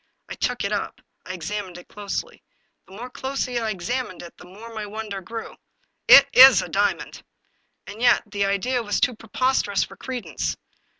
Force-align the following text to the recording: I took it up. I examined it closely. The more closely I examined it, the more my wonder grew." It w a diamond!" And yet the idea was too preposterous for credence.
I 0.29 0.33
took 0.33 0.63
it 0.63 0.71
up. 0.71 0.99
I 1.27 1.33
examined 1.33 1.77
it 1.77 1.87
closely. 1.87 2.41
The 2.87 2.93
more 2.95 3.07
closely 3.11 3.59
I 3.59 3.69
examined 3.69 4.23
it, 4.23 4.35
the 4.35 4.45
more 4.47 4.73
my 4.73 4.87
wonder 4.87 5.21
grew." 5.21 5.55
It 6.07 6.27
w 6.33 6.65
a 6.65 6.69
diamond!" 6.69 7.21
And 7.85 8.01
yet 8.01 8.23
the 8.25 8.45
idea 8.45 8.81
was 8.81 8.99
too 8.99 9.13
preposterous 9.13 9.83
for 9.83 9.95
credence. 9.95 10.57